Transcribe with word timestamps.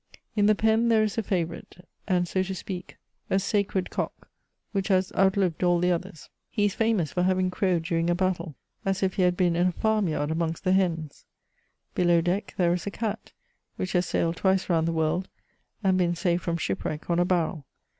In 0.35 0.47
the 0.47 0.55
pen 0.55 0.87
there 0.89 1.03
is 1.03 1.19
a 1.19 1.21
favourite, 1.21 1.85
and, 2.07 2.27
so 2.27 2.41
to 2.41 2.55
sneak, 2.55 2.97
a 3.29 3.37
sacred 3.37 3.85
CHATEAUBRIAND. 3.91 4.09
237 4.17 4.25
cock, 4.25 4.31
which 4.71 4.87
has 4.87 5.13
outlived 5.15 5.61
all 5.63 5.77
the 5.77 5.91
others; 5.91 6.27
he 6.49 6.65
is 6.65 6.73
famous 6.73 7.11
for 7.13 7.21
having 7.21 7.51
crowed 7.51 7.83
during 7.83 8.09
a 8.09 8.15
battle, 8.15 8.55
as 8.83 9.03
if 9.03 9.13
he 9.13 9.21
had 9.21 9.37
been 9.37 9.55
in 9.55 9.67
a 9.67 9.71
farm 9.71 10.07
yard 10.07 10.31
amongst 10.31 10.63
the 10.63 10.71
hens. 10.73 11.25
Below 11.93 12.19
deck 12.21 12.55
there 12.57 12.73
is 12.73 12.87
a 12.87 12.89
cat, 12.89 13.31
which 13.75 13.91
has 13.93 14.07
sailed 14.07 14.37
twice 14.37 14.69
round 14.71 14.87
the 14.87 14.91
world, 14.91 15.29
and 15.83 15.99
been 15.99 16.15
saved 16.15 16.41
from 16.41 16.57
shipwreck 16.57 17.07
on 17.07 17.19
a 17.19 17.25
barrel. 17.25 17.67